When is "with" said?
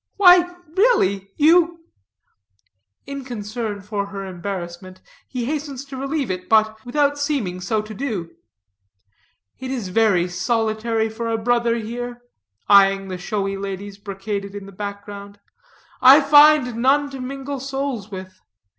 18.09-18.41